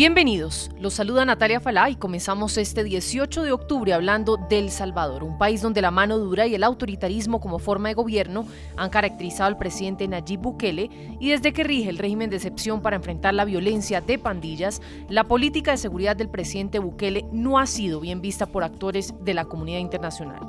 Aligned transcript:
Bienvenidos, 0.00 0.70
los 0.78 0.94
saluda 0.94 1.26
Natalia 1.26 1.60
Falá 1.60 1.90
y 1.90 1.94
comenzamos 1.94 2.56
este 2.56 2.84
18 2.84 3.42
de 3.42 3.52
octubre 3.52 3.92
hablando 3.92 4.38
del 4.38 4.70
Salvador, 4.70 5.22
un 5.22 5.36
país 5.36 5.60
donde 5.60 5.82
la 5.82 5.90
mano 5.90 6.16
dura 6.16 6.46
y 6.46 6.54
el 6.54 6.64
autoritarismo 6.64 7.38
como 7.38 7.58
forma 7.58 7.90
de 7.90 7.94
gobierno 7.96 8.46
han 8.78 8.88
caracterizado 8.88 9.48
al 9.48 9.58
presidente 9.58 10.08
Nayib 10.08 10.40
Bukele 10.40 10.88
y 11.20 11.28
desde 11.28 11.52
que 11.52 11.64
rige 11.64 11.90
el 11.90 11.98
régimen 11.98 12.30
de 12.30 12.36
excepción 12.36 12.80
para 12.80 12.96
enfrentar 12.96 13.34
la 13.34 13.44
violencia 13.44 14.00
de 14.00 14.18
pandillas, 14.18 14.80
la 15.10 15.24
política 15.24 15.72
de 15.72 15.76
seguridad 15.76 16.16
del 16.16 16.30
presidente 16.30 16.78
Bukele 16.78 17.26
no 17.30 17.58
ha 17.58 17.66
sido 17.66 18.00
bien 18.00 18.22
vista 18.22 18.46
por 18.46 18.64
actores 18.64 19.12
de 19.20 19.34
la 19.34 19.44
comunidad 19.44 19.80
internacional. 19.80 20.46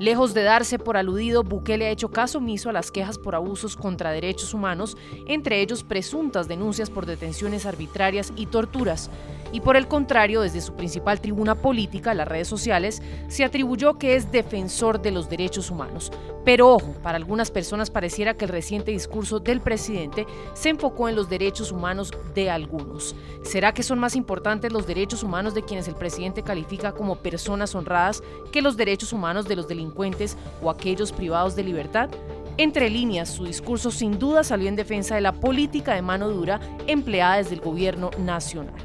Lejos 0.00 0.34
de 0.34 0.42
darse 0.42 0.80
por 0.80 0.96
aludido, 0.96 1.44
Bukele 1.44 1.86
ha 1.86 1.90
hecho 1.90 2.10
caso 2.10 2.38
omiso 2.38 2.68
a 2.68 2.72
las 2.72 2.90
quejas 2.90 3.16
por 3.16 3.36
abusos 3.36 3.76
contra 3.76 4.10
derechos 4.10 4.52
humanos, 4.52 4.96
entre 5.28 5.60
ellos 5.60 5.84
presuntas 5.84 6.48
denuncias 6.48 6.90
por 6.90 7.06
detenciones 7.06 7.64
arbitrarias 7.64 8.32
y 8.34 8.46
torturas. 8.46 9.08
Y 9.52 9.60
por 9.60 9.76
el 9.76 9.86
contrario, 9.86 10.40
desde 10.40 10.60
su 10.60 10.74
principal 10.74 11.20
tribuna 11.20 11.54
política, 11.54 12.12
las 12.12 12.26
redes 12.26 12.48
sociales, 12.48 13.00
se 13.28 13.44
atribuyó 13.44 13.96
que 13.98 14.16
es 14.16 14.32
defensor 14.32 15.00
de 15.00 15.12
los 15.12 15.28
derechos 15.28 15.70
humanos. 15.70 16.10
Pero 16.44 16.74
ojo, 16.74 16.92
para 17.00 17.16
algunas 17.16 17.52
personas 17.52 17.88
pareciera 17.88 18.34
que 18.34 18.46
el 18.46 18.50
reciente 18.50 18.90
discurso 18.90 19.38
del 19.38 19.60
presidente 19.60 20.26
se 20.54 20.70
enfocó 20.70 21.08
en 21.08 21.14
los 21.14 21.28
derechos 21.28 21.70
humanos 21.70 22.10
de 22.34 22.50
algunos. 22.50 23.14
¿Será 23.42 23.72
que 23.72 23.84
son 23.84 24.00
más 24.00 24.16
importantes 24.16 24.72
los 24.72 24.88
derechos 24.88 25.22
humanos 25.22 25.54
de 25.54 25.62
quienes 25.62 25.86
el 25.86 25.94
presidente 25.94 26.42
califica 26.42 26.92
como 26.92 27.16
personas 27.16 27.76
honradas 27.76 28.24
que 28.50 28.60
los 28.60 28.76
derechos 28.76 29.12
humanos 29.12 29.46
de 29.46 29.54
los 29.54 29.68
delincuentes? 29.68 29.83
Delincuentes 29.84 30.36
o 30.62 30.70
aquellos 30.70 31.12
privados 31.12 31.54
de 31.56 31.64
libertad? 31.64 32.08
Entre 32.56 32.88
líneas, 32.88 33.28
su 33.28 33.44
discurso 33.44 33.90
sin 33.90 34.18
duda 34.18 34.44
salió 34.44 34.68
en 34.68 34.76
defensa 34.76 35.16
de 35.16 35.20
la 35.20 35.32
política 35.32 35.94
de 35.94 36.02
mano 36.02 36.28
dura 36.28 36.60
empleada 36.86 37.38
desde 37.38 37.56
el 37.56 37.60
gobierno 37.60 38.10
nacional. 38.18 38.80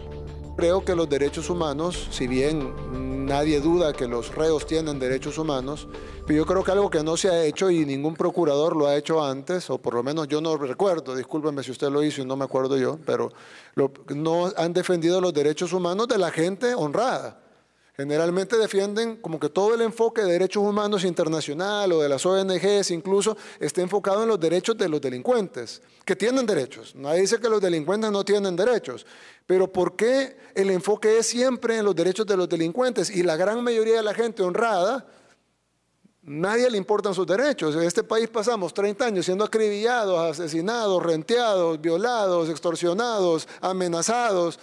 Creo 0.57 0.83
que 0.83 0.95
los 0.95 1.07
derechos 1.07 1.49
humanos, 1.49 2.07
si 2.11 2.27
bien 2.27 3.25
nadie 3.25 3.61
duda 3.61 3.93
que 3.93 4.07
los 4.07 4.33
reos 4.35 4.65
tienen 4.65 4.99
derechos 4.99 5.37
humanos, 5.37 5.87
pero 6.25 6.37
yo 6.37 6.45
creo 6.45 6.63
que 6.63 6.71
algo 6.71 6.89
que 6.89 7.03
no 7.03 7.15
se 7.15 7.29
ha 7.29 7.43
hecho 7.45 7.69
y 7.69 7.85
ningún 7.85 8.15
procurador 8.15 8.75
lo 8.75 8.87
ha 8.87 8.97
hecho 8.97 9.23
antes, 9.23 9.69
o 9.69 9.77
por 9.77 9.93
lo 9.93 10.03
menos 10.03 10.27
yo 10.27 10.41
no 10.41 10.57
recuerdo, 10.57 11.15
discúlpeme 11.15 11.63
si 11.63 11.71
usted 11.71 11.89
lo 11.89 12.03
hizo 12.03 12.21
y 12.21 12.25
no 12.25 12.35
me 12.35 12.45
acuerdo 12.45 12.75
yo, 12.77 12.97
pero 13.05 13.31
no 14.15 14.51
han 14.57 14.73
defendido 14.73 15.21
los 15.21 15.33
derechos 15.33 15.73
humanos 15.73 16.07
de 16.07 16.17
la 16.17 16.31
gente 16.31 16.73
honrada. 16.73 17.39
Generalmente 17.99 18.55
defienden 18.55 19.17
como 19.17 19.41
que 19.41 19.49
todo 19.49 19.75
el 19.75 19.81
enfoque 19.81 20.21
de 20.21 20.31
derechos 20.31 20.63
humanos 20.63 21.03
internacional 21.03 21.91
o 21.91 22.01
de 22.01 22.07
las 22.07 22.25
ONGs 22.25 22.91
incluso 22.91 23.35
esté 23.59 23.81
enfocado 23.81 24.23
en 24.23 24.29
los 24.29 24.39
derechos 24.39 24.77
de 24.77 24.87
los 24.87 25.01
delincuentes, 25.01 25.81
que 26.05 26.15
tienen 26.15 26.45
derechos. 26.45 26.95
Nadie 26.95 27.19
dice 27.19 27.41
que 27.41 27.49
los 27.49 27.59
delincuentes 27.59 28.09
no 28.09 28.23
tienen 28.23 28.55
derechos, 28.55 29.05
pero 29.45 29.69
¿por 29.69 29.97
qué 29.97 30.37
el 30.55 30.69
enfoque 30.69 31.17
es 31.17 31.27
siempre 31.27 31.77
en 31.77 31.83
los 31.83 31.93
derechos 31.93 32.25
de 32.25 32.37
los 32.37 32.47
delincuentes? 32.47 33.09
Y 33.09 33.21
la 33.21 33.35
gran 33.35 33.61
mayoría 33.61 33.97
de 33.97 34.03
la 34.03 34.13
gente 34.13 34.43
honrada, 34.43 35.05
nadie 36.21 36.69
le 36.69 36.77
importan 36.77 37.13
sus 37.13 37.27
derechos. 37.27 37.75
En 37.75 37.83
este 37.83 38.05
país 38.05 38.29
pasamos 38.29 38.73
30 38.73 39.07
años 39.07 39.25
siendo 39.25 39.43
acribillados, 39.43 40.17
asesinados, 40.17 41.03
renteados, 41.03 41.81
violados, 41.81 42.47
extorsionados, 42.47 43.45
amenazados 43.59 44.57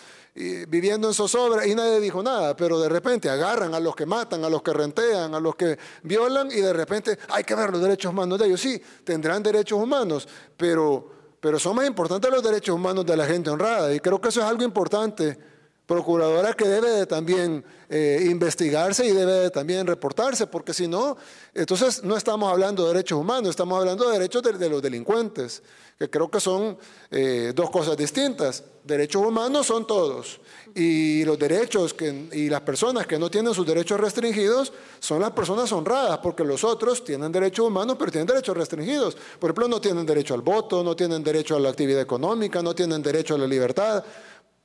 viviendo 0.68 1.08
en 1.08 1.14
zozobra 1.14 1.66
y 1.66 1.74
nadie 1.74 1.98
dijo 1.98 2.22
nada, 2.22 2.54
pero 2.54 2.78
de 2.78 2.90
repente 2.90 3.30
agarran 3.30 3.74
a 3.74 3.80
los 3.80 3.96
que 3.96 4.04
matan, 4.04 4.44
a 4.44 4.50
los 4.50 4.62
que 4.62 4.72
rentean, 4.72 5.34
a 5.34 5.40
los 5.40 5.56
que 5.56 5.78
violan 6.02 6.50
y 6.50 6.60
de 6.60 6.74
repente 6.74 7.18
hay 7.30 7.42
que 7.42 7.54
ver 7.54 7.70
los 7.70 7.80
derechos 7.80 8.12
humanos 8.12 8.38
de 8.38 8.46
ellos. 8.46 8.60
Sí, 8.60 8.80
tendrán 9.02 9.42
derechos 9.42 9.80
humanos, 9.80 10.28
pero, 10.56 11.10
pero 11.40 11.58
son 11.58 11.76
más 11.76 11.86
importantes 11.86 12.30
los 12.30 12.42
derechos 12.42 12.74
humanos 12.74 13.06
de 13.06 13.16
la 13.16 13.24
gente 13.24 13.48
honrada 13.48 13.94
y 13.94 14.00
creo 14.00 14.20
que 14.20 14.28
eso 14.28 14.40
es 14.40 14.46
algo 14.46 14.62
importante 14.62 15.55
procuradora 15.86 16.52
que 16.52 16.66
debe 16.66 16.90
de 16.90 17.06
también 17.06 17.64
eh, 17.88 18.26
investigarse 18.28 19.06
y 19.06 19.12
debe 19.12 19.32
de 19.32 19.50
también 19.50 19.86
reportarse, 19.86 20.48
porque 20.48 20.74
si 20.74 20.88
no, 20.88 21.16
entonces 21.54 22.02
no 22.02 22.16
estamos 22.16 22.50
hablando 22.50 22.82
de 22.82 22.94
derechos 22.94 23.20
humanos, 23.20 23.50
estamos 23.50 23.78
hablando 23.78 24.06
de 24.08 24.18
derechos 24.18 24.42
de, 24.42 24.68
los 24.68 24.82
delincuentes, 24.82 25.62
que 25.96 26.10
creo 26.10 26.28
que 26.28 26.40
son 26.40 26.76
eh, 27.10 27.52
dos 27.54 27.70
cosas 27.70 27.96
distintas. 27.96 28.64
Derechos 28.82 29.24
humanos 29.24 29.66
son 29.66 29.86
todos, 29.86 30.40
y 30.74 31.24
los 31.24 31.38
derechos 31.38 31.94
y 32.32 32.48
las 32.48 32.60
personas 32.60 33.06
que 33.06 33.18
no 33.18 33.30
tienen 33.30 33.54
sus 33.54 33.66
derechos 33.66 33.98
restringidos 33.98 34.72
son 35.00 35.20
las 35.20 35.30
personas 35.30 35.72
honradas, 35.72 36.18
porque 36.18 36.44
los 36.44 36.64
otros 36.64 37.02
tienen 37.04 37.32
derechos 37.32 37.66
humanos, 37.66 37.96
pero 37.98 38.12
tienen 38.12 38.26
derechos 38.26 38.56
restringidos. 38.56 39.16
Por 39.38 39.50
ejemplo, 39.50 39.68
no 39.68 39.80
tienen 39.80 40.04
derecho 40.04 40.34
al 40.34 40.42
voto, 40.42 40.84
no 40.84 40.94
tienen 40.94 41.24
derecho 41.24 41.56
a 41.56 41.60
la 41.60 41.70
actividad 41.70 42.00
económica, 42.00 42.62
no 42.62 42.74
tienen 42.74 43.02
derecho 43.02 43.36
a 43.36 43.38
la 43.38 43.46
libertad. 43.46 44.04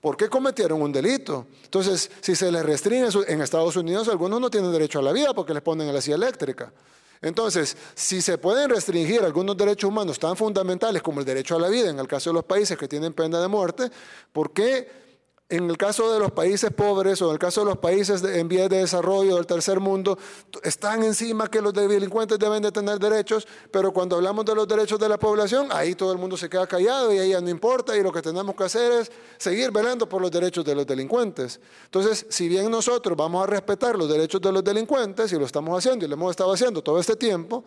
¿Por 0.02 0.18
qué 0.18 0.28
cometieron 0.30 0.82
un 0.82 0.92
delito? 0.92 1.46
Entonces, 1.64 2.10
si 2.22 2.36
se 2.36 2.52
les 2.52 2.66
restringe, 2.66 3.18
en 3.28 3.42
Estados 3.42 3.76
Unidos 3.76 4.08
algunos 4.08 4.42
no 4.42 4.50
tienen 4.50 4.72
derecho 4.72 5.00
a 5.00 5.04
la 5.04 5.12
vida 5.12 5.34
porque 5.34 5.54
les 5.54 5.62
ponen 5.62 5.88
a 5.88 5.94
la 5.94 6.02
silla 6.02 6.16
eléctrica. 6.16 6.74
Entonces, 7.22 7.78
si 7.94 8.20
se 8.20 8.40
pueden 8.40 8.72
restringir 8.72 9.22
algunos 9.22 9.56
derechos 9.56 9.88
humanos 9.88 10.18
tan 10.18 10.36
fundamentales 10.36 11.04
como 11.04 11.20
el 11.20 11.26
derecho 11.26 11.56
a 11.56 11.60
la 11.60 11.70
vida, 11.70 11.92
en 11.92 12.00
el 12.00 12.08
caso 12.08 12.32
de 12.32 12.34
los 12.34 12.46
países 12.46 12.76
que 12.80 12.88
tienen 12.88 13.14
pena 13.14 13.40
de 13.40 13.48
muerte, 13.48 13.92
¿por 14.34 14.52
qué 14.54 15.01
en 15.52 15.70
el 15.70 15.78
caso 15.78 16.12
de 16.14 16.18
los 16.18 16.32
países 16.32 16.72
pobres 16.72 17.22
o 17.22 17.28
en 17.28 17.34
el 17.34 17.40
caso 17.40 17.62
de 17.62 17.66
los 17.66 17.78
países 17.78 18.24
en 18.24 18.48
vías 18.48 18.70
de 18.70 18.78
desarrollo 18.78 19.36
del 19.36 19.46
tercer 19.46 19.82
mundo, 19.82 20.18
están 20.64 21.04
encima 21.04 21.50
que 21.50 21.62
los 21.62 21.74
delincuentes 21.74 22.40
deben 22.40 22.64
de 22.64 22.72
tener 22.72 22.98
derechos, 23.00 23.46
pero 23.70 23.92
cuando 23.92 24.16
hablamos 24.16 24.46
de 24.46 24.56
los 24.56 24.66
derechos 24.66 24.98
de 24.98 25.10
la 25.10 25.20
población, 25.20 25.68
ahí 25.72 25.94
todo 25.94 26.14
el 26.14 26.18
mundo 26.18 26.38
se 26.38 26.50
queda 26.50 26.66
callado 26.66 27.14
y 27.14 27.20
ahí 27.20 27.32
ya 27.32 27.42
no 27.42 27.50
importa 27.50 27.98
y 27.98 28.02
lo 28.02 28.14
que 28.14 28.22
tenemos 28.22 28.56
que 28.56 28.64
hacer 28.64 28.94
es 28.94 29.12
seguir 29.38 29.72
velando 29.72 30.08
por 30.08 30.22
los 30.22 30.32
derechos 30.32 30.64
de 30.64 30.74
los 30.74 30.88
delincuentes. 30.88 31.60
Entonces, 31.84 32.26
si 32.30 32.48
bien 32.48 32.72
nosotros 32.72 33.18
vamos 33.18 33.44
a 33.44 33.48
respetar 33.48 33.98
los 33.98 34.08
derechos 34.08 34.40
de 34.40 34.54
los 34.54 34.64
delincuentes 34.64 35.34
y 35.34 35.36
lo 35.38 35.46
estamos 35.46 35.78
haciendo 35.78 36.06
y 36.06 36.08
lo 36.08 36.16
hemos 36.16 36.32
estado 36.32 36.54
haciendo 36.54 36.82
todo 36.82 36.98
este 36.98 37.18
tiempo, 37.18 37.66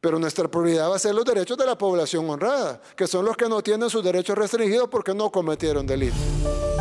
pero 0.00 0.20
nuestra 0.20 0.46
prioridad 0.46 0.88
va 0.88 0.96
a 0.96 0.98
ser 1.00 1.16
los 1.16 1.24
derechos 1.24 1.58
de 1.58 1.66
la 1.66 1.76
población 1.76 2.30
honrada, 2.30 2.80
que 2.94 3.08
son 3.08 3.24
los 3.24 3.36
que 3.36 3.48
no 3.48 3.60
tienen 3.60 3.90
sus 3.90 4.04
derechos 4.04 4.38
restringidos 4.38 4.88
porque 4.88 5.14
no 5.14 5.30
cometieron 5.32 5.84
delitos. 5.84 6.73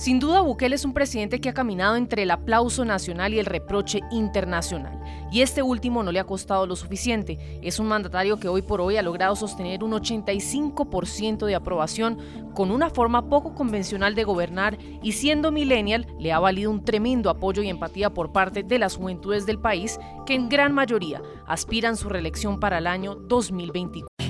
Sin 0.00 0.18
duda, 0.18 0.40
Bukele 0.40 0.76
es 0.76 0.86
un 0.86 0.94
presidente 0.94 1.42
que 1.42 1.50
ha 1.50 1.52
caminado 1.52 1.94
entre 1.94 2.22
el 2.22 2.30
aplauso 2.30 2.86
nacional 2.86 3.34
y 3.34 3.38
el 3.38 3.44
reproche 3.44 4.00
internacional, 4.10 4.98
y 5.30 5.42
este 5.42 5.60
último 5.60 6.02
no 6.02 6.10
le 6.10 6.18
ha 6.18 6.24
costado 6.24 6.66
lo 6.66 6.74
suficiente. 6.74 7.38
Es 7.60 7.78
un 7.78 7.86
mandatario 7.86 8.40
que 8.40 8.48
hoy 8.48 8.62
por 8.62 8.80
hoy 8.80 8.96
ha 8.96 9.02
logrado 9.02 9.36
sostener 9.36 9.84
un 9.84 9.92
85% 9.92 11.44
de 11.44 11.54
aprobación 11.54 12.16
con 12.54 12.70
una 12.70 12.88
forma 12.88 13.28
poco 13.28 13.54
convencional 13.54 14.14
de 14.14 14.24
gobernar 14.24 14.78
y 15.02 15.12
siendo 15.12 15.52
millennial 15.52 16.06
le 16.18 16.32
ha 16.32 16.38
valido 16.38 16.70
un 16.70 16.82
tremendo 16.82 17.28
apoyo 17.28 17.62
y 17.62 17.68
empatía 17.68 18.08
por 18.08 18.32
parte 18.32 18.62
de 18.62 18.78
las 18.78 18.96
juventudes 18.96 19.44
del 19.44 19.58
país 19.58 19.98
que 20.24 20.34
en 20.34 20.48
gran 20.48 20.72
mayoría 20.72 21.20
aspiran 21.46 21.98
su 21.98 22.08
reelección 22.08 22.58
para 22.58 22.78
el 22.78 22.86
año 22.86 23.16
2024. 23.16 24.29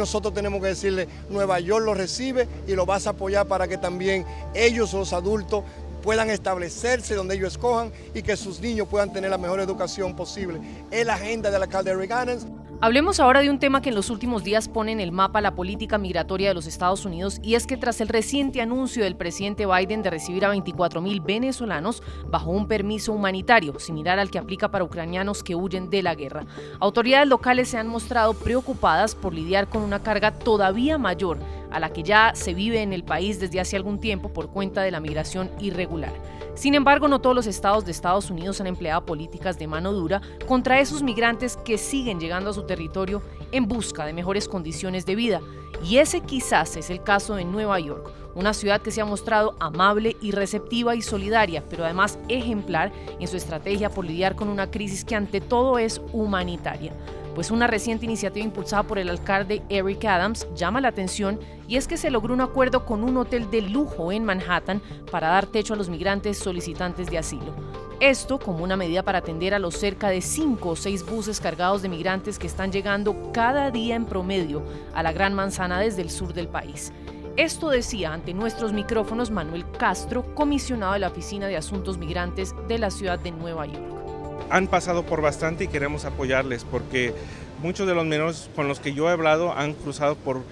Nosotros 0.00 0.34
tenemos 0.34 0.60
que 0.60 0.68
decirle, 0.68 1.06
Nueva 1.28 1.60
York 1.60 1.84
lo 1.84 1.94
recibe 1.94 2.48
y 2.66 2.74
lo 2.74 2.86
vas 2.86 3.06
a 3.06 3.10
apoyar 3.10 3.46
para 3.46 3.68
que 3.68 3.78
también 3.78 4.24
ellos, 4.54 4.92
los 4.92 5.12
adultos, 5.12 5.62
puedan 6.02 6.30
establecerse 6.30 7.14
donde 7.14 7.34
ellos 7.34 7.52
escojan 7.52 7.92
y 8.14 8.22
que 8.22 8.36
sus 8.36 8.60
niños 8.60 8.88
puedan 8.88 9.12
tener 9.12 9.30
la 9.30 9.38
mejor 9.38 9.60
educación 9.60 10.16
posible. 10.16 10.60
Es 10.90 11.06
la 11.06 11.14
agenda 11.14 11.50
del 11.50 11.62
alcalde 11.62 11.94
Reagan. 11.94 12.59
Hablemos 12.82 13.20
ahora 13.20 13.42
de 13.42 13.50
un 13.50 13.58
tema 13.58 13.82
que 13.82 13.90
en 13.90 13.94
los 13.94 14.08
últimos 14.08 14.42
días 14.42 14.66
pone 14.66 14.90
en 14.92 15.00
el 15.00 15.12
mapa 15.12 15.42
la 15.42 15.54
política 15.54 15.98
migratoria 15.98 16.48
de 16.48 16.54
los 16.54 16.66
Estados 16.66 17.04
Unidos 17.04 17.38
y 17.42 17.54
es 17.54 17.66
que 17.66 17.76
tras 17.76 18.00
el 18.00 18.08
reciente 18.08 18.62
anuncio 18.62 19.04
del 19.04 19.16
presidente 19.16 19.66
Biden 19.66 20.02
de 20.02 20.08
recibir 20.08 20.46
a 20.46 20.48
24 20.48 21.02
mil 21.02 21.20
venezolanos 21.20 22.02
bajo 22.30 22.50
un 22.50 22.66
permiso 22.68 23.12
humanitario, 23.12 23.78
similar 23.78 24.18
al 24.18 24.30
que 24.30 24.38
aplica 24.38 24.70
para 24.70 24.84
ucranianos 24.84 25.42
que 25.42 25.54
huyen 25.54 25.90
de 25.90 26.02
la 26.02 26.14
guerra, 26.14 26.46
autoridades 26.80 27.28
locales 27.28 27.68
se 27.68 27.76
han 27.76 27.86
mostrado 27.86 28.32
preocupadas 28.32 29.14
por 29.14 29.34
lidiar 29.34 29.68
con 29.68 29.82
una 29.82 30.02
carga 30.02 30.32
todavía 30.32 30.96
mayor 30.96 31.38
a 31.70 31.80
la 31.80 31.92
que 31.92 32.02
ya 32.02 32.32
se 32.34 32.54
vive 32.54 32.82
en 32.82 32.92
el 32.92 33.04
país 33.04 33.40
desde 33.40 33.60
hace 33.60 33.76
algún 33.76 34.00
tiempo 34.00 34.32
por 34.32 34.50
cuenta 34.50 34.82
de 34.82 34.90
la 34.90 35.00
migración 35.00 35.50
irregular. 35.60 36.12
Sin 36.54 36.74
embargo, 36.74 37.08
no 37.08 37.20
todos 37.20 37.34
los 37.34 37.46
estados 37.46 37.84
de 37.84 37.92
Estados 37.92 38.30
Unidos 38.30 38.60
han 38.60 38.66
empleado 38.66 39.06
políticas 39.06 39.58
de 39.58 39.66
mano 39.66 39.92
dura 39.92 40.20
contra 40.46 40.80
esos 40.80 41.02
migrantes 41.02 41.56
que 41.56 41.78
siguen 41.78 42.20
llegando 42.20 42.50
a 42.50 42.52
su 42.52 42.64
territorio 42.64 43.22
en 43.52 43.66
busca 43.66 44.04
de 44.04 44.12
mejores 44.12 44.48
condiciones 44.48 45.06
de 45.06 45.14
vida. 45.14 45.40
Y 45.82 45.96
ese 45.96 46.20
quizás 46.20 46.76
es 46.76 46.90
el 46.90 47.02
caso 47.02 47.34
de 47.36 47.44
Nueva 47.44 47.80
York, 47.80 48.12
una 48.34 48.52
ciudad 48.52 48.82
que 48.82 48.90
se 48.90 49.00
ha 49.00 49.06
mostrado 49.06 49.56
amable 49.58 50.16
y 50.20 50.32
receptiva 50.32 50.94
y 50.94 51.02
solidaria, 51.02 51.64
pero 51.70 51.84
además 51.84 52.18
ejemplar 52.28 52.92
en 53.18 53.26
su 53.26 53.36
estrategia 53.36 53.88
por 53.88 54.04
lidiar 54.04 54.36
con 54.36 54.48
una 54.48 54.70
crisis 54.70 55.04
que 55.04 55.16
ante 55.16 55.40
todo 55.40 55.78
es 55.78 56.02
humanitaria 56.12 56.92
pues 57.34 57.50
una 57.50 57.66
reciente 57.66 58.04
iniciativa 58.04 58.44
impulsada 58.44 58.82
por 58.82 58.98
el 58.98 59.08
alcalde 59.08 59.62
Eric 59.68 60.04
Adams 60.04 60.46
llama 60.54 60.80
la 60.80 60.88
atención 60.88 61.38
y 61.68 61.76
es 61.76 61.86
que 61.86 61.96
se 61.96 62.10
logró 62.10 62.34
un 62.34 62.40
acuerdo 62.40 62.84
con 62.84 63.04
un 63.04 63.16
hotel 63.16 63.50
de 63.50 63.62
lujo 63.62 64.12
en 64.12 64.24
Manhattan 64.24 64.82
para 65.10 65.28
dar 65.28 65.46
techo 65.46 65.74
a 65.74 65.76
los 65.76 65.88
migrantes 65.88 66.38
solicitantes 66.38 67.10
de 67.10 67.18
asilo. 67.18 67.54
Esto 68.00 68.38
como 68.38 68.64
una 68.64 68.76
medida 68.76 69.02
para 69.02 69.18
atender 69.18 69.54
a 69.54 69.58
los 69.58 69.76
cerca 69.76 70.08
de 70.08 70.22
5 70.22 70.70
o 70.70 70.76
6 70.76 71.06
buses 71.06 71.40
cargados 71.40 71.82
de 71.82 71.88
migrantes 71.88 72.38
que 72.38 72.46
están 72.46 72.72
llegando 72.72 73.30
cada 73.32 73.70
día 73.70 73.94
en 73.94 74.06
promedio 74.06 74.64
a 74.94 75.02
la 75.02 75.12
Gran 75.12 75.34
Manzana 75.34 75.78
desde 75.78 76.02
el 76.02 76.10
sur 76.10 76.32
del 76.32 76.48
país. 76.48 76.92
Esto 77.36 77.70
decía 77.70 78.12
ante 78.12 78.34
nuestros 78.34 78.72
micrófonos 78.72 79.30
Manuel 79.30 79.64
Castro, 79.78 80.34
comisionado 80.34 80.94
de 80.94 80.98
la 80.98 81.08
Oficina 81.08 81.46
de 81.46 81.56
Asuntos 81.56 81.96
Migrantes 81.96 82.54
de 82.68 82.78
la 82.78 82.90
ciudad 82.90 83.18
de 83.18 83.30
Nueva 83.30 83.66
York 83.66 83.99
han 84.50 84.66
pasado 84.66 85.04
por 85.04 85.22
bastante 85.22 85.64
y 85.64 85.68
queremos 85.68 86.04
apoyarles 86.04 86.64
porque 86.64 87.14
muchos 87.62 87.86
de 87.86 87.94
los 87.94 88.04
menores 88.04 88.50
con 88.54 88.68
los 88.68 88.80
que 88.80 88.92
yo 88.92 89.08
he 89.08 89.12
hablado 89.12 89.56
han 89.56 89.74
cruzado 89.74 90.16
por, 90.16 90.42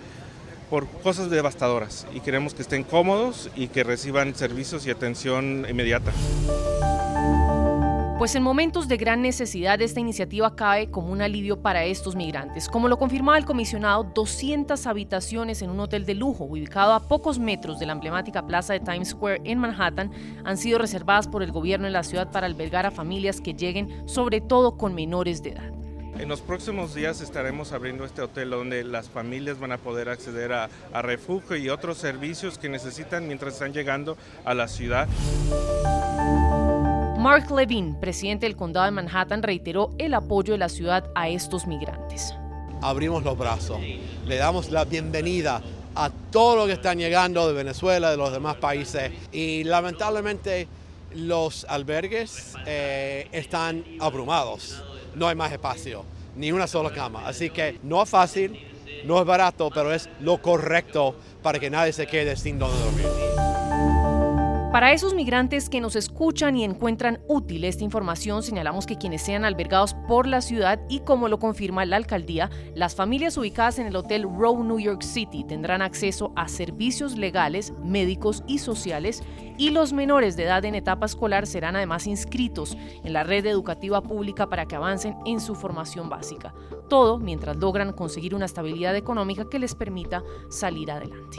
por 0.71 0.87
cosas 0.87 1.31
devastadoras 1.31 2.07
y 2.15 2.21
queremos 2.21 2.55
que 2.55 2.63
estén 2.63 2.85
cómodos 2.85 3.51
y 3.57 3.69
que 3.69 3.85
reciban 3.85 4.35
servicios 4.35 4.87
y 4.87 4.91
atención 4.91 5.67
inmediata. 5.69 6.13
Pues 8.19 8.35
en 8.35 8.43
momentos 8.43 8.89
de 8.89 8.97
gran 8.97 9.23
necesidad 9.23 9.81
esta 9.81 10.01
iniciativa 10.01 10.57
cae 10.57 10.91
como 10.91 11.13
un 11.13 11.23
alivio 11.23 11.63
para 11.63 11.85
estos 11.85 12.17
migrantes. 12.17 12.69
Como 12.69 12.89
lo 12.89 12.99
confirmaba 12.99 13.39
el 13.39 13.45
comisionado, 13.45 14.03
200 14.13 14.89
habitaciones 14.89 15.63
en 15.63 15.71
un 15.71 15.79
hotel 15.79 16.05
de 16.05 16.17
lujo 16.17 16.43
ubicado 16.43 16.95
a 16.95 17.07
pocos 17.07 17.39
metros 17.39 17.79
de 17.79 17.87
la 17.87 17.93
emblemática 17.93 18.45
plaza 18.45 18.73
de 18.73 18.81
Times 18.81 19.11
Square 19.11 19.43
en 19.45 19.61
Manhattan 19.61 20.11
han 20.45 20.57
sido 20.57 20.81
reservadas 20.81 21.29
por 21.29 21.45
el 21.45 21.53
gobierno 21.53 21.87
en 21.87 21.93
la 21.93 22.03
ciudad 22.03 22.33
para 22.33 22.47
albergar 22.47 22.87
a 22.87 22.91
familias 22.91 23.41
que 23.41 23.55
lleguen, 23.55 24.09
sobre 24.09 24.41
todo 24.41 24.77
con 24.77 24.97
menores 24.97 25.41
de 25.45 25.51
edad. 25.51 25.73
En 26.19 26.29
los 26.29 26.41
próximos 26.41 26.97
días 26.97 27.21
estaremos 27.21 27.71
abriendo 27.71 28.05
este 28.05 28.23
hotel 28.23 28.51
donde 28.51 28.83
las 28.83 29.09
familias 29.09 29.61
van 29.61 29.71
a 29.71 29.79
poder 29.79 30.09
acceder 30.09 30.53
a 30.53 30.69
refugio 31.03 31.55
y 31.55 31.69
otros 31.69 31.99
servicios 31.99 32.59
que 32.59 32.69
necesitan 32.69 33.29
mientras 33.29 33.53
están 33.53 33.73
llegando 33.73 34.19
a 34.45 34.55
la 34.55 34.67
ciudad. 34.67 35.07
Mark 37.19 37.51
Levin, 37.51 37.99
presidente 37.99 38.47
del 38.47 38.55
condado 38.55 38.87
de 38.87 38.93
Manhattan, 38.93 39.43
reiteró 39.43 39.93
el 39.99 40.15
apoyo 40.15 40.53
de 40.53 40.59
la 40.59 40.69
ciudad 40.69 41.11
a 41.17 41.29
estos 41.29 41.67
migrantes. 41.67 42.33
Abrimos 42.81 43.25
los 43.25 43.37
brazos, 43.37 43.81
le 44.25 44.37
damos 44.37 44.71
la 44.71 44.85
bienvenida 44.85 45.61
a 45.97 46.11
todos 46.31 46.57
los 46.57 46.67
que 46.69 46.75
están 46.75 46.99
llegando 46.99 47.49
de 47.49 47.55
Venezuela, 47.55 48.13
de 48.13 48.17
los 48.17 48.31
demás 48.31 48.55
países 48.59 49.11
y 49.33 49.65
lamentablemente 49.65 50.69
los 51.13 51.65
albergues 51.65 52.55
eh, 52.67 53.27
están 53.33 53.85
abrumados, 53.99 54.81
no 55.17 55.27
hay 55.27 55.35
más 55.35 55.51
espacio, 55.51 56.05
ni 56.37 56.53
una 56.53 56.69
sola 56.69 56.93
cama, 56.93 57.27
así 57.27 57.51
que 57.51 57.81
no 57.83 58.01
es 58.01 58.09
fácil, 58.09 58.65
no 59.05 59.19
es 59.19 59.27
barato, 59.27 59.71
pero 59.75 59.93
es 59.93 60.09
lo 60.21 60.41
correcto 60.41 61.17
para 61.43 61.59
que 61.59 61.69
nadie 61.69 61.93
se 61.93 62.07
quede 62.07 62.37
sin 62.37 62.61
donde 62.61 62.79
dormir. 62.79 63.28
Para 64.73 64.93
esos 64.93 65.15
migrantes 65.15 65.71
que 65.71 65.81
nos 65.81 65.97
escuchan 65.97 66.55
y 66.55 66.63
encuentran 66.63 67.21
útil 67.27 67.65
esta 67.65 67.85
información, 67.85 68.43
señalamos 68.43 68.85
que 68.85 68.99
quienes 68.99 69.23
sean 69.23 69.47
albergados 69.47 69.95
por 70.07 70.27
la 70.27 70.43
ciudad 70.43 70.79
y 70.91 71.01
como 71.01 71.29
lo 71.29 71.39
confirma 71.39 71.87
la 71.87 71.97
alcaldía, 71.97 72.51
las 72.75 72.95
familias 72.95 73.39
ubicadas 73.39 73.79
en 73.79 73.87
el 73.87 73.97
Hotel 73.97 74.25
Row 74.25 74.63
New 74.63 74.79
York 74.79 75.01
City 75.01 75.43
tendrán 75.43 75.81
acceso 75.81 76.33
a 76.37 76.49
servicios 76.49 77.17
legales, 77.17 77.73
médicos 77.83 78.45
y 78.47 78.59
sociales 78.59 79.23
y 79.57 79.71
los 79.71 79.95
menores 79.95 80.37
de 80.37 80.45
edad 80.45 80.63
en 80.67 80.75
etapa 80.75 81.07
escolar 81.07 81.47
serán 81.47 81.75
además 81.75 82.07
inscritos 82.07 82.77
en 83.03 83.15
la 83.15 83.25
red 83.25 83.47
educativa 83.47 84.03
pública 84.03 84.51
para 84.51 84.67
que 84.67 84.77
avancen 84.77 85.17
en 85.25 85.41
su 85.41 85.55
formación 85.55 86.11
básica. 86.11 86.53
Todo 86.91 87.19
mientras 87.19 87.57
logran 87.57 87.95
conseguir 87.95 88.35
una 88.35 88.45
estabilidad 88.45 88.95
económica 88.95 89.49
que 89.49 89.59
les 89.59 89.75
permita 89.75 90.23
salir 90.51 90.91
adelante. 90.91 91.39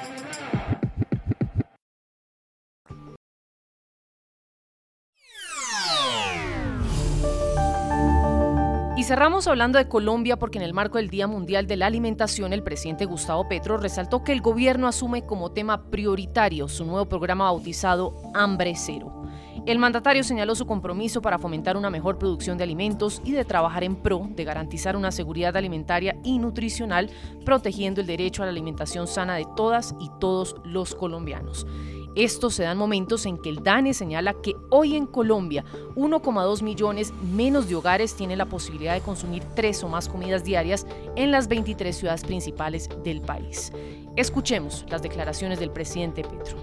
Cerramos 9.11 9.45
hablando 9.47 9.77
de 9.77 9.89
Colombia 9.89 10.39
porque 10.39 10.57
en 10.57 10.63
el 10.63 10.73
marco 10.73 10.97
del 10.97 11.09
Día 11.09 11.27
Mundial 11.27 11.67
de 11.67 11.75
la 11.75 11.87
Alimentación 11.87 12.53
el 12.53 12.63
presidente 12.63 13.03
Gustavo 13.03 13.45
Petro 13.49 13.75
resaltó 13.75 14.23
que 14.23 14.31
el 14.31 14.39
gobierno 14.39 14.87
asume 14.87 15.25
como 15.25 15.51
tema 15.51 15.91
prioritario 15.91 16.69
su 16.69 16.85
nuevo 16.85 17.09
programa 17.09 17.43
bautizado 17.43 18.15
Hambre 18.33 18.73
Cero. 18.77 19.25
El 19.65 19.79
mandatario 19.79 20.23
señaló 20.23 20.55
su 20.55 20.65
compromiso 20.65 21.21
para 21.21 21.39
fomentar 21.39 21.75
una 21.75 21.89
mejor 21.89 22.17
producción 22.17 22.57
de 22.57 22.63
alimentos 22.63 23.21
y 23.25 23.33
de 23.33 23.43
trabajar 23.43 23.83
en 23.83 23.97
pro 23.97 24.29
de 24.33 24.45
garantizar 24.45 24.95
una 24.95 25.11
seguridad 25.11 25.57
alimentaria 25.57 26.15
y 26.23 26.39
nutricional, 26.39 27.09
protegiendo 27.43 27.99
el 27.99 28.07
derecho 28.07 28.43
a 28.43 28.45
la 28.45 28.53
alimentación 28.53 29.07
sana 29.07 29.35
de 29.35 29.45
todas 29.57 29.93
y 29.99 30.09
todos 30.21 30.55
los 30.63 30.95
colombianos. 30.95 31.67
Esto 32.15 32.49
se 32.49 32.63
dan 32.63 32.77
momentos 32.77 33.25
en 33.25 33.37
que 33.37 33.47
el 33.47 33.63
DANE 33.63 33.93
señala 33.93 34.33
que 34.33 34.57
hoy 34.69 34.97
en 34.97 35.05
Colombia 35.05 35.63
1,2 35.95 36.61
millones 36.61 37.13
menos 37.13 37.69
de 37.69 37.75
hogares 37.75 38.15
tienen 38.15 38.37
la 38.37 38.47
posibilidad 38.47 38.93
de 38.93 38.99
consumir 38.99 39.43
tres 39.55 39.81
o 39.81 39.87
más 39.87 40.09
comidas 40.09 40.43
diarias 40.43 40.85
en 41.15 41.31
las 41.31 41.47
23 41.47 41.95
ciudades 41.95 42.23
principales 42.23 42.89
del 43.05 43.21
país. 43.21 43.71
Escuchemos 44.17 44.85
las 44.89 45.01
declaraciones 45.01 45.61
del 45.61 45.71
presidente 45.71 46.23
Petro. 46.23 46.57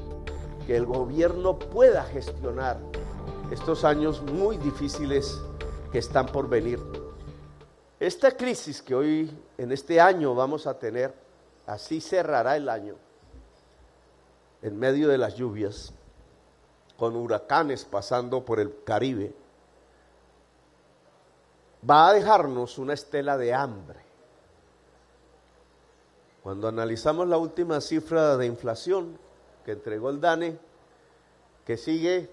Que 0.67 0.77
el 0.77 0.85
gobierno 0.85 1.59
pueda 1.59 2.05
gestionar 2.05 2.79
estos 3.51 3.87
años 3.87 4.23
muy 4.23 4.59
difíciles 4.59 5.41
que 5.91 5.99
están 5.99 6.27
por 6.27 6.47
venir. 6.47 6.79
Esta 7.99 8.37
crisis 8.37 8.83
que 8.83 8.95
hoy 8.95 9.31
en 9.57 9.73
este 9.73 9.99
año 9.99 10.35
vamos 10.35 10.67
a 10.67 10.79
tener, 10.79 11.15
así 11.67 12.03
cerrará 12.03 12.55
el 12.55 12.69
año 12.69 13.08
en 14.63 14.79
medio 14.79 15.09
de 15.09 15.19
las 15.19 15.37
lluvias, 15.37 15.93
con 16.97 17.15
huracanes 17.15 17.85
pasando 17.85 18.45
por 18.45 18.59
el 18.59 18.83
Caribe, 18.85 19.33
va 21.89 22.09
a 22.09 22.13
dejarnos 22.13 22.79
una 22.79 22.95
estela 22.95 23.39
de 23.39 23.55
hambre. 23.55 24.01
Cuando 26.43 26.67
analizamos 26.69 27.29
la 27.29 27.39
última 27.39 27.81
cifra 27.81 28.37
de 28.37 28.47
inflación 28.47 29.19
que 29.65 29.73
entregó 29.73 30.11
el 30.11 30.21
DANE, 30.21 30.59
que 31.65 31.77
sigue 31.77 32.31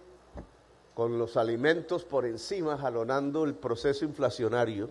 con 0.96 1.20
los 1.20 1.36
alimentos 1.36 2.06
por 2.06 2.26
encima, 2.26 2.78
jalonando 2.78 3.44
el 3.44 3.54
proceso 3.54 4.06
inflacionario, 4.06 4.90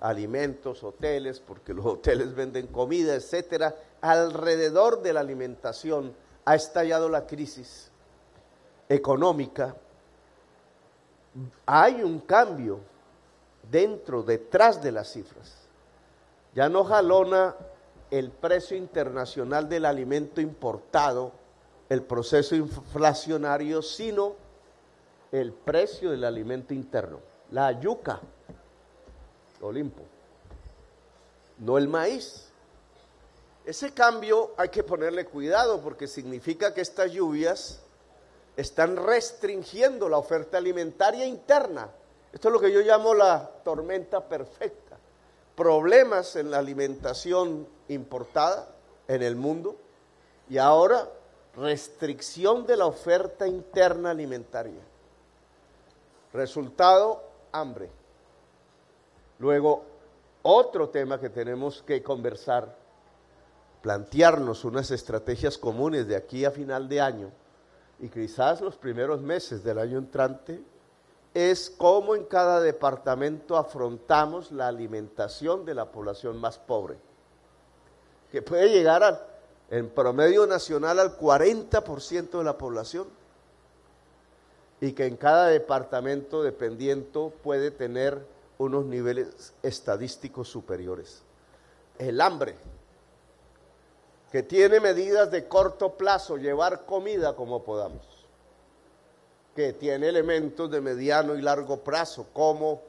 alimentos, 0.00 0.82
hoteles, 0.82 1.38
porque 1.38 1.74
los 1.74 1.84
hoteles 1.84 2.34
venden 2.34 2.66
comida, 2.68 3.14
etcétera, 3.14 3.76
alrededor 4.00 5.02
de 5.02 5.12
la 5.12 5.20
alimentación 5.20 6.14
ha 6.44 6.54
estallado 6.54 7.08
la 7.08 7.26
crisis 7.26 7.90
económica, 8.88 9.74
hay 11.64 12.02
un 12.02 12.20
cambio 12.20 12.80
dentro, 13.70 14.22
detrás 14.22 14.82
de 14.82 14.92
las 14.92 15.12
cifras. 15.12 15.54
Ya 16.54 16.68
no 16.68 16.84
jalona 16.84 17.56
el 18.10 18.30
precio 18.30 18.76
internacional 18.76 19.68
del 19.68 19.86
alimento 19.86 20.40
importado, 20.40 21.32
el 21.88 22.02
proceso 22.02 22.54
inflacionario, 22.54 23.80
sino 23.80 24.34
el 25.30 25.52
precio 25.52 26.10
del 26.10 26.24
alimento 26.24 26.74
interno. 26.74 27.20
La 27.50 27.72
yuca, 27.72 28.20
Olimpo, 29.62 30.02
no 31.58 31.78
el 31.78 31.88
maíz. 31.88 32.51
Ese 33.64 33.94
cambio 33.94 34.52
hay 34.56 34.70
que 34.70 34.82
ponerle 34.82 35.24
cuidado 35.24 35.80
porque 35.80 36.08
significa 36.08 36.74
que 36.74 36.80
estas 36.80 37.12
lluvias 37.12 37.80
están 38.56 38.96
restringiendo 38.96 40.08
la 40.08 40.18
oferta 40.18 40.58
alimentaria 40.58 41.24
interna. 41.24 41.88
Esto 42.32 42.48
es 42.48 42.52
lo 42.52 42.60
que 42.60 42.72
yo 42.72 42.80
llamo 42.80 43.14
la 43.14 43.48
tormenta 43.64 44.26
perfecta. 44.26 44.98
Problemas 45.54 46.34
en 46.36 46.50
la 46.50 46.58
alimentación 46.58 47.68
importada 47.88 48.68
en 49.06 49.22
el 49.22 49.36
mundo 49.36 49.76
y 50.48 50.58
ahora 50.58 51.08
restricción 51.56 52.66
de 52.66 52.76
la 52.76 52.86
oferta 52.86 53.46
interna 53.46 54.10
alimentaria. 54.10 54.80
Resultado, 56.32 57.22
hambre. 57.52 57.90
Luego, 59.38 59.84
otro 60.42 60.88
tema 60.88 61.20
que 61.20 61.28
tenemos 61.28 61.82
que 61.82 62.02
conversar, 62.02 62.81
plantearnos 63.82 64.64
unas 64.64 64.90
estrategias 64.90 65.58
comunes 65.58 66.06
de 66.06 66.16
aquí 66.16 66.44
a 66.44 66.50
final 66.50 66.88
de 66.88 67.00
año 67.00 67.30
y 68.02 68.08
quizás 68.08 68.60
los 68.60 68.76
primeros 68.76 69.20
meses 69.20 69.62
del 69.62 69.78
año 69.78 69.98
entrante, 69.98 70.60
es 71.34 71.70
cómo 71.70 72.14
en 72.14 72.24
cada 72.24 72.60
departamento 72.60 73.56
afrontamos 73.56 74.50
la 74.50 74.66
alimentación 74.68 75.64
de 75.64 75.74
la 75.74 75.90
población 75.90 76.36
más 76.36 76.58
pobre, 76.58 76.96
que 78.30 78.42
puede 78.42 78.70
llegar 78.70 79.28
en 79.70 79.88
promedio 79.88 80.46
nacional 80.46 80.98
al 80.98 81.16
40% 81.16 82.38
de 82.38 82.44
la 82.44 82.58
población 82.58 83.06
y 84.80 84.92
que 84.92 85.06
en 85.06 85.16
cada 85.16 85.46
departamento 85.46 86.42
dependiente 86.42 87.32
puede 87.42 87.70
tener 87.70 88.26
unos 88.58 88.84
niveles 88.84 89.54
estadísticos 89.62 90.48
superiores. 90.48 91.22
El 91.98 92.20
hambre, 92.20 92.56
que 94.32 94.42
tiene 94.42 94.80
medidas 94.80 95.30
de 95.30 95.46
corto 95.46 95.98
plazo, 95.98 96.38
llevar 96.38 96.86
comida 96.86 97.36
como 97.36 97.62
podamos, 97.62 98.06
que 99.54 99.74
tiene 99.74 100.08
elementos 100.08 100.70
de 100.70 100.80
mediano 100.80 101.34
y 101.34 101.42
largo 101.42 101.84
plazo, 101.84 102.26
como 102.32 102.80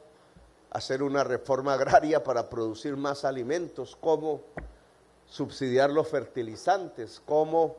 hacer 0.71 1.03
una 1.03 1.25
reforma 1.25 1.73
agraria 1.73 2.23
para 2.23 2.49
producir 2.49 2.95
más 2.95 3.25
alimentos, 3.25 3.97
como 3.97 4.39
subsidiar 5.27 5.89
los 5.89 6.07
fertilizantes, 6.07 7.21
cómo 7.25 7.75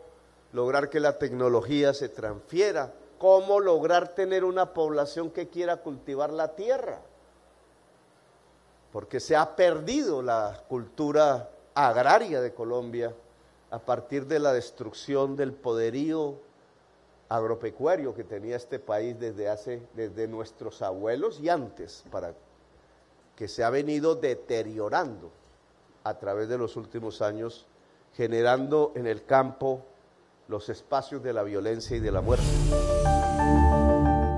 lograr 0.53 0.91
que 0.91 1.01
la 1.01 1.19
tecnología 1.19 1.95
se 1.95 2.11
transfiera, 2.11 2.93
cómo 3.19 3.61
lograr 3.61 4.09
tener 4.09 4.45
una 4.45 4.75
población 4.75 5.31
que 5.31 5.49
quiera 5.49 5.79
cultivar 5.79 6.31
la 6.31 6.55
tierra 6.55 7.01
porque 8.93 9.19
se 9.19 9.35
ha 9.35 9.57
perdido 9.57 10.23
la 10.23 10.63
cultura 10.69 11.51
agraria 11.75 12.41
de 12.41 12.55
Colombia 12.55 13.13
a 13.71 13.79
partir 13.79 14.27
de 14.27 14.39
la 14.39 14.53
destrucción 14.53 15.37
del 15.37 15.53
poderío 15.53 16.37
agropecuario 17.29 18.15
que 18.15 18.25
tenía 18.25 18.57
este 18.57 18.79
país 18.79 19.19
desde 19.19 19.49
hace 19.49 19.83
desde 19.95 20.29
nuestros 20.29 20.83
abuelos 20.83 21.41
y 21.41 21.49
antes 21.49 22.05
para 22.11 22.35
que 23.37 23.49
se 23.49 23.65
ha 23.65 23.71
venido 23.71 24.15
deteriorando 24.15 25.31
a 26.05 26.15
través 26.19 26.49
de 26.49 26.59
los 26.59 26.77
últimos 26.77 27.23
años 27.23 27.67
generando 28.15 28.93
en 28.95 29.07
el 29.07 29.25
campo 29.25 29.83
los 30.49 30.69
espacios 30.69 31.23
de 31.23 31.33
la 31.33 31.43
violencia 31.43 31.97
y 31.97 32.01
de 32.01 32.13
la 32.13 32.21
muerte. 32.21 32.45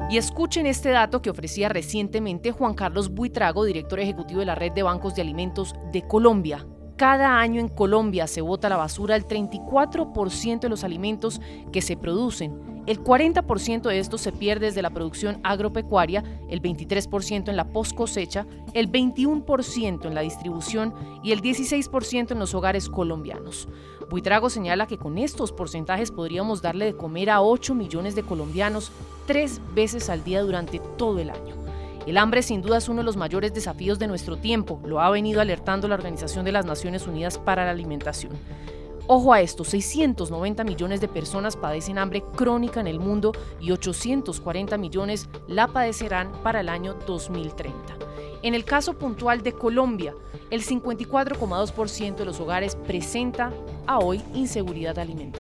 Y 0.08 0.18
escuchen 0.18 0.66
este 0.66 0.90
dato 0.90 1.20
que 1.20 1.30
ofrecía 1.30 1.68
recientemente 1.68 2.52
Juan 2.52 2.74
Carlos 2.74 3.10
Buitrago, 3.10 3.64
director 3.64 3.98
ejecutivo 3.98 4.40
de 4.40 4.46
la 4.46 4.54
Red 4.54 4.72
de 4.72 4.84
Bancos 4.84 5.16
de 5.16 5.22
Alimentos 5.22 5.74
de 5.92 6.06
Colombia. 6.06 6.64
Cada 6.96 7.40
año 7.40 7.60
en 7.60 7.68
Colombia 7.68 8.26
se 8.26 8.40
bota 8.40 8.70
la 8.70 8.78
basura 8.78 9.16
el 9.16 9.26
34% 9.26 10.60
de 10.60 10.68
los 10.70 10.82
alimentos 10.82 11.42
que 11.70 11.82
se 11.82 11.94
producen. 11.94 12.82
El 12.86 13.04
40% 13.04 13.82
de 13.82 13.98
estos 13.98 14.22
se 14.22 14.32
pierde 14.32 14.66
desde 14.66 14.80
la 14.80 14.88
producción 14.88 15.38
agropecuaria, 15.42 16.24
el 16.48 16.62
23% 16.62 17.50
en 17.50 17.56
la 17.56 17.64
post 17.64 17.94
cosecha, 17.94 18.46
el 18.72 18.90
21% 18.90 20.06
en 20.06 20.14
la 20.14 20.22
distribución 20.22 20.94
y 21.22 21.32
el 21.32 21.42
16% 21.42 22.30
en 22.30 22.38
los 22.38 22.54
hogares 22.54 22.88
colombianos. 22.88 23.68
Buitrago 24.08 24.48
señala 24.48 24.86
que 24.86 24.96
con 24.96 25.18
estos 25.18 25.52
porcentajes 25.52 26.10
podríamos 26.10 26.62
darle 26.62 26.86
de 26.86 26.96
comer 26.96 27.28
a 27.28 27.42
8 27.42 27.74
millones 27.74 28.14
de 28.14 28.22
colombianos 28.22 28.90
tres 29.26 29.60
veces 29.74 30.08
al 30.08 30.24
día 30.24 30.40
durante 30.42 30.78
todo 30.96 31.18
el 31.18 31.28
año. 31.28 31.65
El 32.06 32.18
hambre 32.18 32.42
sin 32.42 32.62
duda 32.62 32.78
es 32.78 32.88
uno 32.88 32.98
de 32.98 33.04
los 33.04 33.16
mayores 33.16 33.52
desafíos 33.52 33.98
de 33.98 34.06
nuestro 34.06 34.36
tiempo, 34.36 34.80
lo 34.84 35.00
ha 35.00 35.10
venido 35.10 35.40
alertando 35.40 35.88
la 35.88 35.96
Organización 35.96 36.44
de 36.44 36.52
las 36.52 36.64
Naciones 36.64 37.08
Unidas 37.08 37.36
para 37.36 37.64
la 37.64 37.72
Alimentación. 37.72 38.32
Ojo 39.08 39.32
a 39.32 39.40
esto, 39.40 39.64
690 39.64 40.62
millones 40.62 41.00
de 41.00 41.08
personas 41.08 41.56
padecen 41.56 41.98
hambre 41.98 42.22
crónica 42.36 42.78
en 42.78 42.86
el 42.86 43.00
mundo 43.00 43.32
y 43.60 43.72
840 43.72 44.78
millones 44.78 45.28
la 45.48 45.66
padecerán 45.66 46.30
para 46.44 46.60
el 46.60 46.68
año 46.68 46.94
2030. 47.08 47.74
En 48.42 48.54
el 48.54 48.64
caso 48.64 48.94
puntual 48.94 49.42
de 49.42 49.52
Colombia, 49.52 50.14
el 50.50 50.62
54,2% 50.62 52.14
de 52.14 52.24
los 52.24 52.38
hogares 52.38 52.76
presenta 52.76 53.52
a 53.88 53.98
hoy 53.98 54.22
inseguridad 54.32 54.96
alimentaria. 55.00 55.45